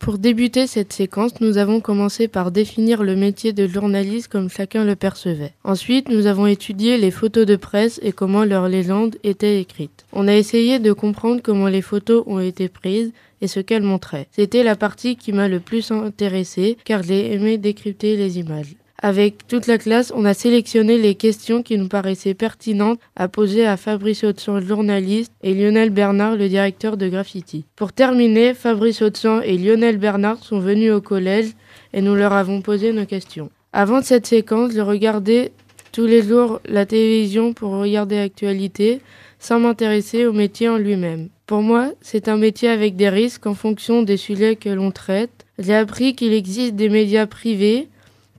[0.00, 4.82] Pour débuter cette séquence, nous avons commencé par définir le métier de journaliste comme chacun
[4.82, 5.52] le percevait.
[5.62, 10.06] Ensuite, nous avons étudié les photos de presse et comment leurs légendes étaient écrites.
[10.14, 14.26] On a essayé de comprendre comment les photos ont été prises et ce qu'elles montraient.
[14.32, 18.76] C'était la partie qui m'a le plus intéressé car j'ai aimé décrypter les images.
[19.02, 23.66] Avec toute la classe, on a sélectionné les questions qui nous paraissaient pertinentes à poser
[23.66, 27.64] à Fabrice Autsan, le journaliste, et Lionel Bernard, le directeur de Graffiti.
[27.76, 31.52] Pour terminer, Fabrice Autsan et Lionel Bernard sont venus au collège
[31.94, 33.50] et nous leur avons posé nos questions.
[33.72, 35.52] Avant cette séquence, je regardais
[35.92, 39.00] tous les jours la télévision pour regarder l'actualité
[39.38, 41.30] sans m'intéresser au métier en lui-même.
[41.46, 45.46] Pour moi, c'est un métier avec des risques en fonction des sujets que l'on traite.
[45.58, 47.88] J'ai appris qu'il existe des médias privés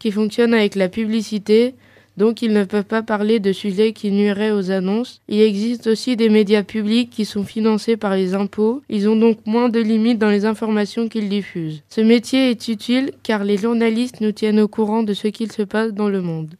[0.01, 1.75] qui fonctionnent avec la publicité,
[2.17, 5.21] donc ils ne peuvent pas parler de sujets qui nuiraient aux annonces.
[5.27, 9.37] Il existe aussi des médias publics qui sont financés par les impôts, ils ont donc
[9.45, 11.83] moins de limites dans les informations qu'ils diffusent.
[11.87, 15.61] Ce métier est utile car les journalistes nous tiennent au courant de ce qu'il se
[15.61, 16.55] passe dans le monde.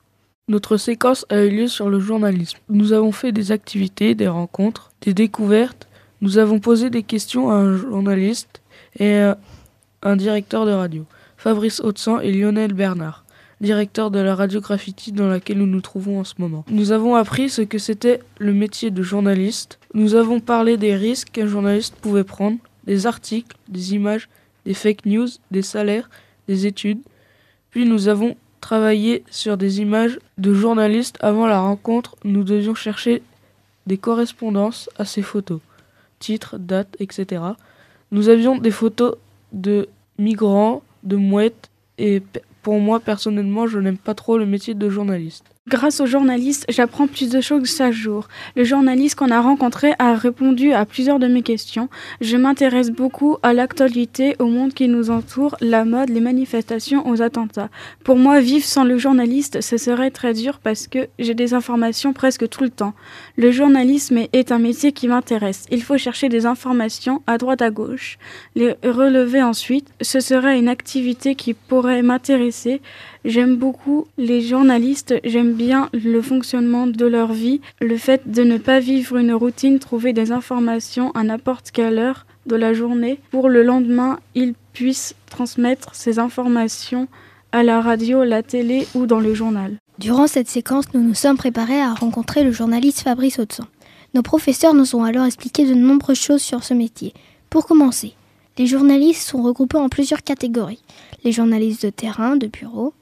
[0.47, 2.59] Notre séquence a eu lieu sur le journalisme.
[2.69, 5.87] Nous avons fait des activités, des rencontres, des découvertes.
[6.21, 8.61] Nous avons posé des questions à un journaliste
[8.99, 9.39] et à
[10.03, 11.05] un directeur de radio,
[11.37, 13.23] Fabrice Hautsan et Lionel Bernard
[13.61, 16.65] directeur de la radio Graffiti dans laquelle nous nous trouvons en ce moment.
[16.69, 19.79] Nous avons appris ce que c'était le métier de journaliste.
[19.93, 24.27] Nous avons parlé des risques qu'un journaliste pouvait prendre, des articles, des images,
[24.65, 26.09] des fake news, des salaires,
[26.47, 27.01] des études.
[27.69, 31.17] Puis nous avons travaillé sur des images de journalistes.
[31.21, 33.21] Avant la rencontre, nous devions chercher
[33.85, 35.59] des correspondances à ces photos,
[36.19, 37.43] titres, dates, etc.
[38.11, 39.15] Nous avions des photos
[39.53, 39.87] de
[40.17, 42.21] migrants, de mouettes et
[42.61, 45.45] pour moi, personnellement, je n'aime pas trop le métier de journaliste.
[45.71, 48.27] Grâce au journaliste, j'apprends plus de choses chaque jour.
[48.57, 51.87] Le journaliste qu'on a rencontré a répondu à plusieurs de mes questions.
[52.19, 57.21] Je m'intéresse beaucoup à l'actualité, au monde qui nous entoure, la mode, les manifestations, aux
[57.21, 57.69] attentats.
[58.03, 62.11] Pour moi, vivre sans le journaliste, ce serait très dur parce que j'ai des informations
[62.11, 62.93] presque tout le temps.
[63.37, 65.67] Le journalisme est un métier qui m'intéresse.
[65.71, 68.17] Il faut chercher des informations à droite à gauche,
[68.55, 69.87] les relever ensuite.
[70.01, 72.81] Ce serait une activité qui pourrait m'intéresser.
[73.23, 75.53] J'aime beaucoup les journalistes, j'aime
[75.93, 80.31] le fonctionnement de leur vie, le fait de ne pas vivre une routine, trouver des
[80.31, 86.19] informations à n'importe quelle heure de la journée pour le lendemain, ils puissent transmettre ces
[86.19, 87.07] informations
[87.51, 89.75] à la radio, la télé ou dans le journal.
[89.99, 93.65] Durant cette séquence, nous nous sommes préparés à rencontrer le journaliste Fabrice Autsan.
[94.13, 97.13] Nos professeurs nous ont alors expliqué de nombreuses choses sur ce métier.
[97.49, 98.15] Pour commencer,
[98.57, 100.81] les journalistes sont regroupés en plusieurs catégories.
[101.23, 102.93] Les journalistes de terrain, de bureau,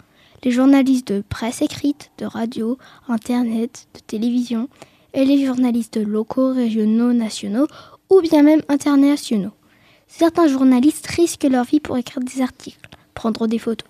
[0.43, 2.77] les journalistes de presse écrite, de radio,
[3.07, 4.69] internet, de télévision,
[5.13, 7.67] et les journalistes locaux, régionaux, nationaux
[8.09, 9.51] ou bien même internationaux.
[10.07, 13.87] Certains journalistes risquent leur vie pour écrire des articles, prendre des photos.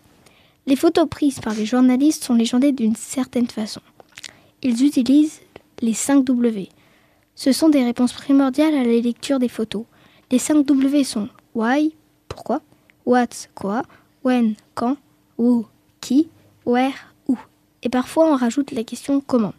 [0.68, 3.82] Les photos prises par les journalistes sont légendées d'une certaine façon.
[4.62, 5.42] Ils utilisent
[5.82, 6.70] les 5 W.
[7.36, 9.86] Ce sont des réponses primordiales à la lecture des photos.
[10.30, 11.96] Les 5 W sont why,
[12.28, 12.62] pourquoi,
[13.06, 13.84] what, quoi,
[14.24, 14.98] when, quand,
[15.38, 15.66] who,
[16.02, 16.28] qui,
[17.28, 17.38] où.
[17.84, 19.54] Et parfois on rajoute la question comment.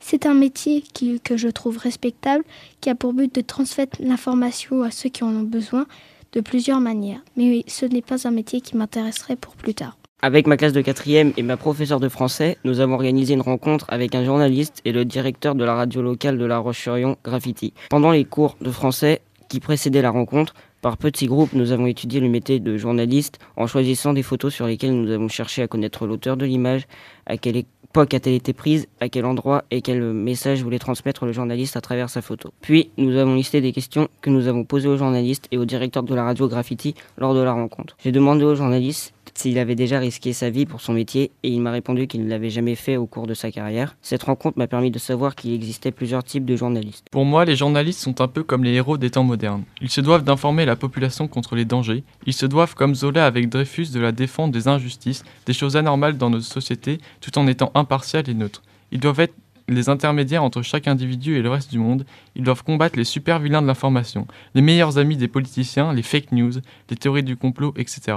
[0.00, 0.84] C'est un métier
[1.24, 2.44] que je trouve respectable,
[2.80, 5.86] qui a pour but de transmettre l'information à ceux qui en ont besoin
[6.32, 7.20] de plusieurs manières.
[7.36, 9.96] Mais ce n'est pas un métier qui m'intéresserait pour plus tard.
[10.20, 13.86] Avec ma classe de quatrième et ma professeure de français, nous avons organisé une rencontre
[13.88, 17.72] avec un journaliste et le directeur de la radio locale de La Roche-sur-Yon, Graffiti.
[17.90, 20.54] Pendant les cours de français qui précédaient la rencontre,
[20.84, 24.66] par petits groupes, nous avons étudié le métier de journaliste en choisissant des photos sur
[24.66, 26.82] lesquelles nous avons cherché à connaître l'auteur de l'image,
[27.24, 31.32] à quelle époque a-t-elle été prise, à quel endroit et quel message voulait transmettre le
[31.32, 32.52] journaliste à travers sa photo.
[32.60, 36.02] Puis, nous avons listé des questions que nous avons posées au journaliste et au directeur
[36.02, 37.96] de la radio Graffiti lors de la rencontre.
[38.04, 41.60] J'ai demandé au journaliste s'il avait déjà risqué sa vie pour son métier et il
[41.60, 43.96] m'a répondu qu'il ne l'avait jamais fait au cours de sa carrière.
[44.02, 47.06] Cette rencontre m'a permis de savoir qu'il existait plusieurs types de journalistes.
[47.10, 49.64] Pour moi, les journalistes sont un peu comme les héros des temps modernes.
[49.80, 53.48] Ils se doivent d'informer la population contre les dangers, ils se doivent, comme Zola avec
[53.48, 57.70] Dreyfus, de la défendre des injustices, des choses anormales dans nos sociétés, tout en étant
[57.74, 58.62] impartial et neutre.
[58.92, 59.34] Ils doivent être
[59.68, 62.04] les intermédiaires entre chaque individu et le reste du monde,
[62.36, 66.32] ils doivent combattre les super vilains de l'information, les meilleurs amis des politiciens, les fake
[66.32, 66.52] news,
[66.90, 68.16] les théories du complot, etc.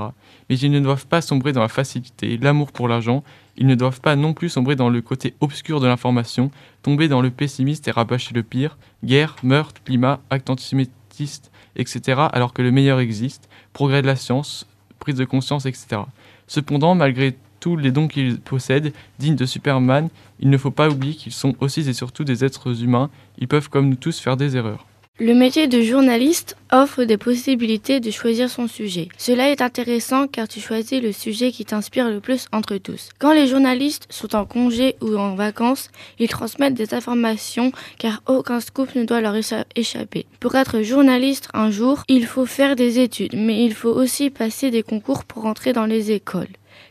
[0.50, 3.24] Mais ils ne doivent pas sombrer dans la facilité, l'amour pour l'argent,
[3.58, 6.52] ils ne doivent pas non plus sombrer dans le côté obscur de l'information,
[6.84, 12.22] tomber dans le pessimiste et rabâcher le pire, guerre, meurtre, climat, actes antisémitistes, etc.
[12.32, 14.68] alors que le meilleur existe, progrès de la science,
[15.00, 16.02] prise de conscience, etc.
[16.48, 20.10] Cependant, malgré tous les dons qu'ils possèdent, dignes de Superman,
[20.40, 23.70] il ne faut pas oublier qu'ils sont aussi et surtout des êtres humains, ils peuvent
[23.70, 24.86] comme nous tous faire des erreurs.
[25.20, 29.10] Le métier de journaliste offre des possibilités de choisir son sujet.
[29.18, 33.10] Cela est intéressant car tu choisis le sujet qui t'inspire le plus entre tous.
[33.18, 35.90] Quand les journalistes sont en congé ou en vacances,
[36.20, 39.34] ils transmettent des informations car aucun scoop ne doit leur
[39.76, 40.28] échapper.
[40.40, 44.70] Pour être journaliste un jour, il faut faire des études, mais il faut aussi passer
[44.70, 46.46] des concours pour entrer dans les écoles.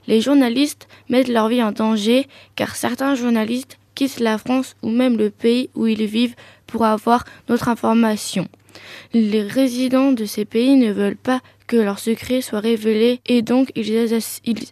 [0.07, 5.17] Les journalistes mettent leur vie en danger car certains journalistes quittent la France ou même
[5.17, 6.37] le pays où ils vivent
[6.67, 8.47] pour avoir notre information.
[9.15, 13.73] Les résidents de ces pays ne veulent pas que leurs secrets soient révélés et donc
[13.75, 14.15] ils,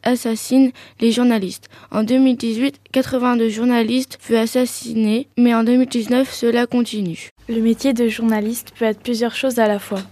[0.02, 1.68] assassinent les journalistes.
[1.90, 7.30] En 2018, 82 journalistes furent assassinés, mais en 2019, cela continue.
[7.48, 10.02] Le métier de journaliste peut être plusieurs choses à la fois.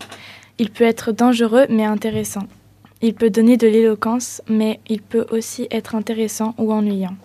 [0.59, 2.47] Il peut être dangereux mais intéressant.
[3.05, 7.17] Il peut donner de l'éloquence, mais il peut aussi être intéressant ou ennuyant,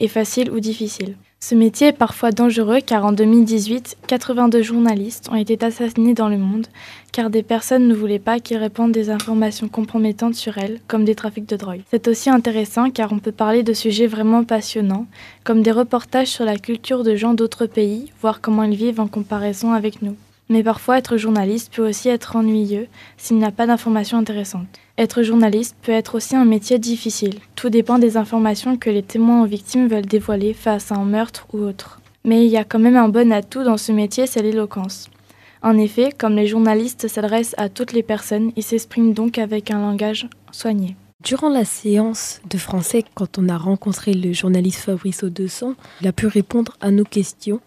[0.00, 1.14] et facile ou difficile.
[1.38, 6.38] Ce métier est parfois dangereux car en 2018, 82 journalistes ont été assassinés dans le
[6.38, 6.66] monde
[7.10, 11.16] car des personnes ne voulaient pas qu'ils répandent des informations compromettantes sur elles, comme des
[11.16, 11.82] trafics de drogue.
[11.90, 15.06] C'est aussi intéressant car on peut parler de sujets vraiment passionnants,
[15.42, 19.08] comme des reportages sur la culture de gens d'autres pays, voir comment ils vivent en
[19.08, 20.16] comparaison avec nous.
[20.52, 24.68] Mais parfois, être journaliste peut aussi être ennuyeux s'il n'y a pas d'informations intéressantes.
[24.98, 27.38] Être journaliste peut être aussi un métier difficile.
[27.56, 31.46] Tout dépend des informations que les témoins ou victimes veulent dévoiler face à un meurtre
[31.54, 32.02] ou autre.
[32.24, 35.08] Mais il y a quand même un bon atout dans ce métier, c'est l'éloquence.
[35.62, 39.80] En effet, comme les journalistes s'adressent à toutes les personnes, ils s'expriment donc avec un
[39.80, 40.96] langage soigné.
[41.24, 46.12] Durant la séance de français, quand on a rencontré le journaliste Fabrice Audescent, il a
[46.12, 47.60] pu répondre à nos questions.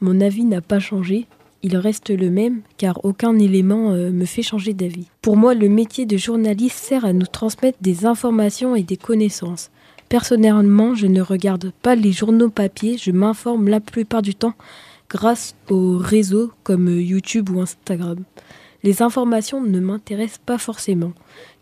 [0.00, 1.28] Mon avis n'a pas changé,
[1.62, 5.08] il reste le même car aucun élément euh, me fait changer d'avis.
[5.20, 9.70] Pour moi, le métier de journaliste sert à nous transmettre des informations et des connaissances.
[10.08, 14.54] Personnellement, je ne regarde pas les journaux papier, je m'informe la plupart du temps
[15.08, 18.18] grâce aux réseaux comme YouTube ou Instagram.
[18.82, 21.12] Les informations ne m'intéressent pas forcément.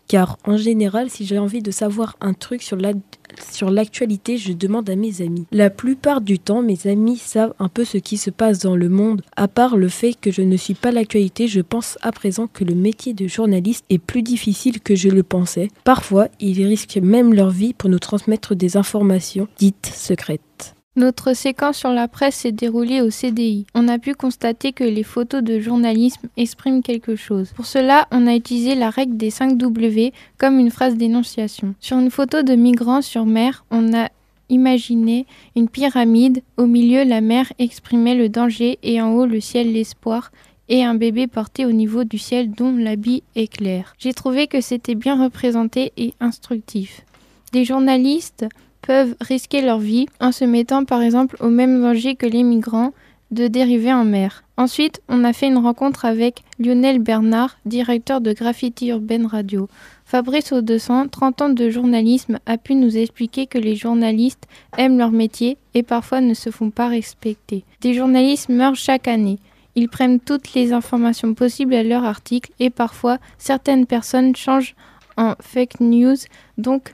[0.07, 4.95] Car en général, si j'ai envie de savoir un truc sur l'actualité, je demande à
[4.95, 5.45] mes amis.
[5.51, 8.89] La plupart du temps, mes amis savent un peu ce qui se passe dans le
[8.89, 9.21] monde.
[9.35, 12.63] À part le fait que je ne suis pas l'actualité, je pense à présent que
[12.63, 15.69] le métier de journaliste est plus difficile que je le pensais.
[15.83, 20.75] Parfois, ils risquent même leur vie pour nous transmettre des informations dites secrètes.
[20.97, 23.65] Notre séquence sur la presse s'est déroulée au CDI.
[23.73, 27.53] On a pu constater que les photos de journalisme expriment quelque chose.
[27.55, 31.75] Pour cela, on a utilisé la règle des 5 W comme une phrase d'énonciation.
[31.79, 34.09] Sur une photo de migrants sur mer, on a
[34.49, 36.43] imaginé une pyramide.
[36.57, 40.29] Au milieu, la mer exprimait le danger et en haut, le ciel, l'espoir
[40.67, 43.95] et un bébé porté au niveau du ciel dont l'habit est clair.
[43.97, 47.05] J'ai trouvé que c'était bien représenté et instructif.
[47.53, 48.45] Des journalistes
[48.81, 52.93] peuvent risquer leur vie en se mettant par exemple au même danger que les migrants
[53.31, 54.43] de dériver en mer.
[54.57, 59.69] Ensuite, on a fait une rencontre avec Lionel Bernard, directeur de Graffiti Urbaine Radio.
[60.05, 64.43] Fabrice Audescent, 30 ans de journalisme, a pu nous expliquer que les journalistes
[64.77, 67.63] aiment leur métier et parfois ne se font pas respecter.
[67.79, 69.39] Des journalistes meurent chaque année.
[69.75, 74.75] Ils prennent toutes les informations possibles à leur article et parfois certaines personnes changent
[75.15, 76.17] en fake news,
[76.57, 76.93] donc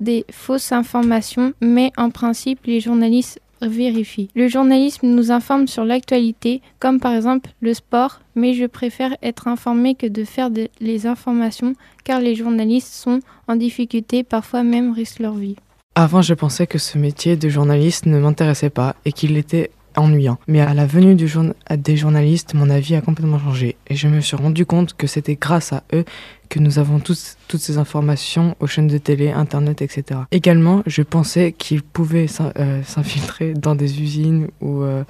[0.00, 4.28] des fausses informations, mais en principe, les journalistes vérifient.
[4.34, 9.48] Le journalisme nous informe sur l'actualité, comme par exemple le sport, mais je préfère être
[9.48, 10.50] informé que de faire
[10.80, 15.56] les informations, car les journalistes sont en difficulté, parfois même risquent leur vie.
[15.94, 20.38] Avant, je pensais que ce métier de journaliste ne m'intéressait pas et qu'il était ennuyant.
[20.46, 24.36] Mais à la venue des journalistes, mon avis a complètement changé et je me suis
[24.36, 26.04] rendu compte que c'était grâce à eux
[26.48, 30.20] que nous avons toutes ces informations aux chaînes de télé, internet, etc.
[30.30, 32.26] Également, je pensais qu'ils pouvaient
[32.58, 35.02] euh, s'infiltrer dans des usines euh,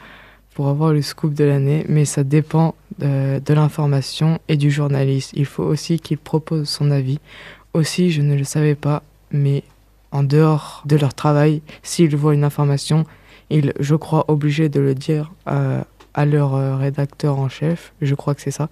[0.54, 5.32] pour avoir le scoop de l'année, mais ça dépend de, de l'information et du journaliste.
[5.34, 7.18] Il faut aussi qu'il propose son avis.
[7.74, 9.62] Aussi, je ne le savais pas, mais
[10.12, 13.04] en dehors de leur travail, s'ils voient une information,
[13.50, 15.84] ils, je crois, obligés de le dire à,
[16.14, 18.68] à leur euh, rédacteur en chef, je crois que c'est ça,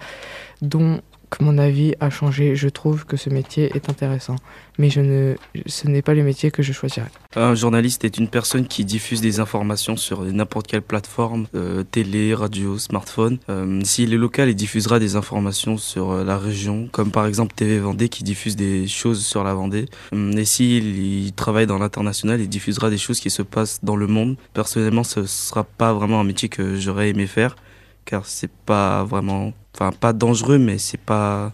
[0.62, 1.00] dont
[1.40, 2.56] mon avis a changé.
[2.56, 4.36] Je trouve que ce métier est intéressant,
[4.78, 5.34] mais je ne,
[5.66, 7.10] ce n'est pas le métier que je choisirais.
[7.36, 12.34] Un journaliste est une personne qui diffuse des informations sur n'importe quelle plateforme, euh, télé,
[12.34, 13.38] radio, smartphone.
[13.48, 17.54] Euh, S'il est local, il diffusera des informations sur euh, la région, comme par exemple
[17.54, 19.86] TV Vendée qui diffuse des choses sur la Vendée.
[20.12, 24.36] Et s'il travaille dans l'international, il diffusera des choses qui se passent dans le monde.
[24.52, 27.56] Personnellement, ce ne sera pas vraiment un métier que j'aurais aimé faire,
[28.04, 31.52] car c'est pas vraiment enfin pas dangereux, mais c'est pas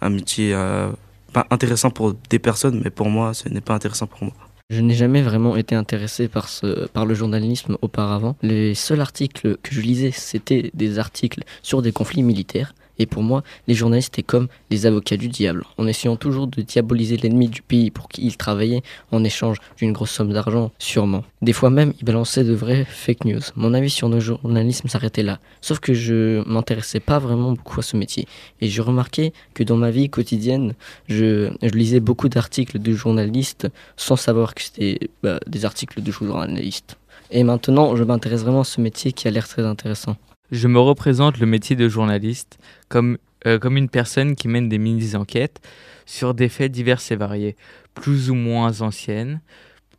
[0.00, 0.90] un métier euh,
[1.32, 4.34] pas intéressant pour des personnes, mais pour moi, ce n'est pas intéressant pour moi.
[4.70, 8.36] Je n'ai jamais vraiment été intéressé par, ce, par le journalisme auparavant.
[8.40, 12.72] Les seuls articles que je lisais, c'était des articles sur des conflits militaires.
[13.00, 16.60] Et pour moi, les journalistes étaient comme les avocats du diable, en essayant toujours de
[16.60, 21.24] diaboliser l'ennemi du pays pour qui ils travaillaient en échange d'une grosse somme d'argent, sûrement.
[21.40, 23.40] Des fois même, ils balançaient de vraies fake news.
[23.56, 25.38] Mon avis sur le journalisme s'arrêtait là.
[25.62, 28.28] Sauf que je m'intéressais pas vraiment beaucoup à ce métier.
[28.60, 30.74] Et je remarquais que dans ma vie quotidienne,
[31.08, 33.66] je, lisais beaucoup d'articles de journalistes
[33.96, 36.98] sans savoir que c'était bah, des articles de journalistes.
[37.30, 40.16] Et maintenant, je m'intéresse vraiment à ce métier qui a l'air très intéressant.
[40.50, 44.78] Je me représente le métier de journaliste comme, euh, comme une personne qui mène des
[44.78, 45.60] mini-enquêtes
[46.06, 47.56] sur des faits divers et variés,
[47.94, 49.40] plus ou moins anciennes,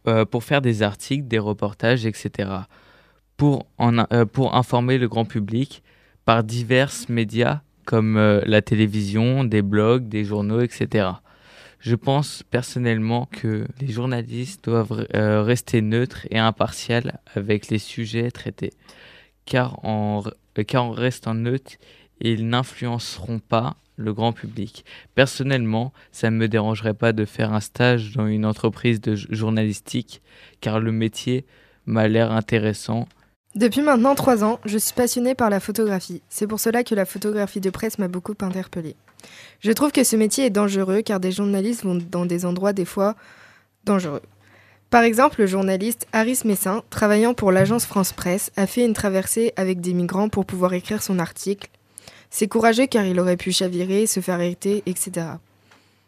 [0.07, 2.49] euh, pour faire des articles, des reportages, etc.
[3.37, 5.83] Pour, euh, pour informer le grand public
[6.25, 8.15] par divers médias comme
[8.45, 11.07] la télévision, des blogs, des journaux, etc.
[11.79, 16.99] Je pense personnellement que les journalistes doivent rester neutres et impartiaux
[17.35, 18.71] avec les sujets traités,
[19.51, 20.23] car en,
[20.65, 21.73] car en restant neutres,
[22.21, 24.85] ils n'influenceront pas le grand public.
[25.13, 30.21] Personnellement, ça ne me dérangerait pas de faire un stage dans une entreprise de journalistique,
[30.61, 31.43] car le métier
[31.85, 33.09] m'a l'air intéressant.
[33.53, 36.21] Depuis maintenant trois ans, je suis passionnée par la photographie.
[36.29, 38.95] C'est pour cela que la photographie de presse m'a beaucoup interpellée.
[39.59, 42.85] Je trouve que ce métier est dangereux car des journalistes vont dans des endroits des
[42.85, 43.17] fois
[43.83, 44.21] dangereux.
[44.91, 49.53] Par exemple, le journaliste Harris Messin, travaillant pour l'agence France Presse, a fait une traversée
[49.55, 51.69] avec des migrants pour pouvoir écrire son article
[52.31, 55.27] c'est courageux car il aurait pu chavirer, se faire arrêter, etc.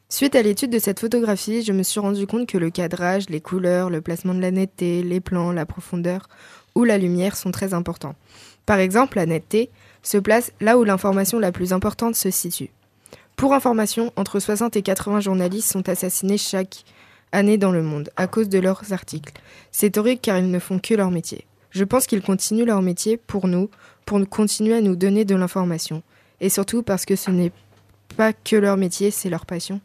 [0.09, 3.41] Suite à l'étude de cette photographie, je me suis rendu compte que le cadrage, les
[3.41, 6.29] couleurs, le placement de la netteté, les plans, la profondeur
[6.75, 8.15] ou la lumière sont très importants.
[8.65, 9.69] Par exemple, la netteté
[10.01, 12.71] se place là où l'information la plus importante se situe.
[13.35, 16.85] Pour information, entre 60 et 80 journalistes sont assassinés chaque
[17.33, 19.33] année dans le monde à cause de leurs articles.
[19.71, 21.45] C'est horrible car ils ne font que leur métier.
[21.71, 23.69] Je pense qu'ils continuent leur métier pour nous,
[24.05, 26.03] pour continuer à nous donner de l'information
[26.39, 27.51] et surtout parce que ce n'est
[28.15, 29.81] pas que leur métier, c'est leur passion.